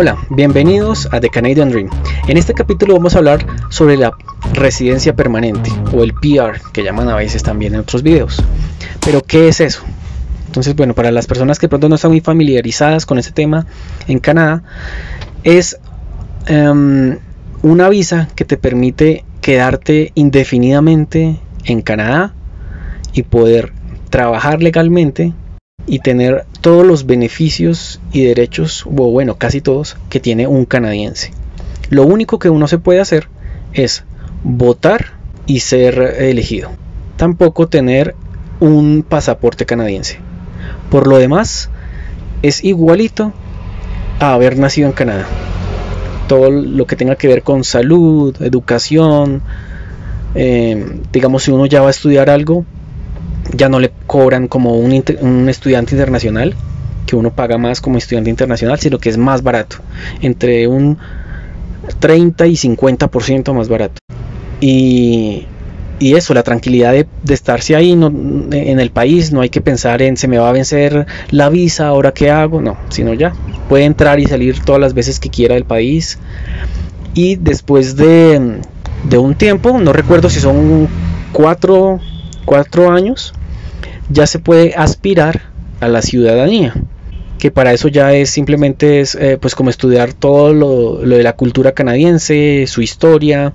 [0.00, 1.90] Hola, bienvenidos a The Canadian Dream.
[2.28, 4.12] En este capítulo vamos a hablar sobre la
[4.52, 8.40] residencia permanente o el PR que llaman a veces también en otros videos.
[9.04, 9.82] Pero ¿qué es eso?
[10.46, 13.66] Entonces, bueno, para las personas que pronto no están muy familiarizadas con este tema
[14.06, 14.62] en Canadá,
[15.42, 15.80] es
[16.46, 17.18] em,
[17.62, 22.34] una visa que te permite quedarte indefinidamente en Canadá
[23.14, 23.72] y poder
[24.10, 25.32] trabajar legalmente
[25.88, 31.30] y tener todos los beneficios y derechos, o bueno, casi todos, que tiene un canadiense.
[31.88, 33.26] Lo único que uno se puede hacer
[33.72, 34.04] es
[34.44, 35.14] votar
[35.46, 36.68] y ser elegido.
[37.16, 38.14] Tampoco tener
[38.60, 40.18] un pasaporte canadiense.
[40.90, 41.70] Por lo demás,
[42.42, 43.32] es igualito
[44.20, 45.26] a haber nacido en Canadá.
[46.28, 49.40] Todo lo que tenga que ver con salud, educación,
[50.34, 52.66] eh, digamos si uno ya va a estudiar algo,
[53.54, 54.92] ya no le cobran como un,
[55.48, 56.54] estudiante internacional,
[57.06, 59.76] que uno paga más como estudiante internacional, sino que es más barato,
[60.20, 60.98] entre un
[61.98, 64.00] 30 y 50% más barato.
[64.60, 65.46] Y,
[66.00, 70.28] eso, la tranquilidad de, estarse ahí en el país, no hay que pensar en se
[70.28, 73.32] me va a vencer la visa, ahora qué hago, no, sino ya,
[73.68, 76.18] puede entrar y salir todas las veces que quiera del país.
[77.14, 78.60] Y después de,
[79.08, 80.86] de un tiempo, no recuerdo si son
[81.32, 81.98] cuatro,
[82.44, 83.34] cuatro años,
[84.10, 85.42] ya se puede aspirar
[85.80, 86.74] a la ciudadanía
[87.38, 91.72] que para eso ya es simplemente eh, pues como estudiar todo lo, de la cultura
[91.72, 93.52] canadiense, su historia,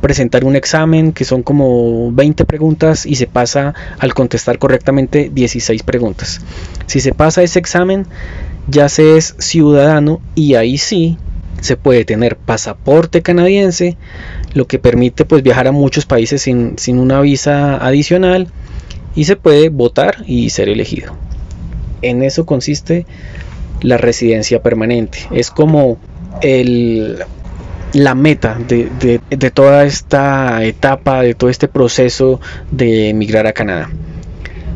[0.00, 5.82] presentar un examen que son como 20 preguntas y se pasa al contestar correctamente 16
[5.84, 6.40] preguntas.
[6.86, 8.06] Si se pasa ese examen
[8.66, 11.16] ya se es ciudadano y ahí sí
[11.60, 13.96] se puede tener pasaporte canadiense,
[14.54, 18.48] lo que permite pues viajar a muchos países sin, sin una visa adicional
[19.14, 21.14] y se puede votar y ser elegido.
[22.02, 23.06] En eso consiste
[23.82, 25.18] la residencia permanente.
[25.30, 25.98] Es como
[27.92, 29.20] la meta de,
[29.52, 33.90] toda esta etapa, de todo este proceso de emigrar a Canadá.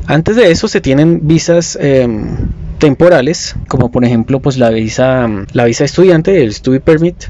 [0.07, 2.37] Antes de eso se tienen visas em,
[2.79, 7.25] temporales, como por ejemplo pues la visa, la visa estudiante, el Study Permit,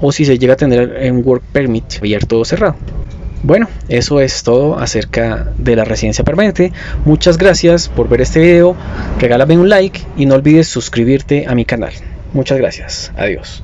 [0.00, 2.74] o si se llega a tener un Work Permit abierto o cerrado.
[3.46, 6.72] Bueno, eso es todo acerca de la residencia permanente.
[7.04, 8.74] Muchas gracias por ver este video.
[9.20, 11.92] Regálame un like y no olvides suscribirte a mi canal.
[12.32, 13.12] Muchas gracias.
[13.16, 13.62] Adiós.